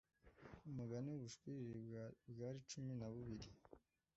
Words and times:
umugani 0.69 1.07
wubushwiriri 1.09 1.81
bwari 2.31 2.59
cumi 2.69 2.91
nabibiri 2.99 3.49